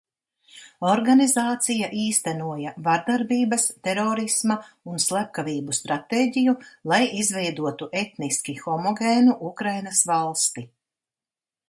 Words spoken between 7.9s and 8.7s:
etniski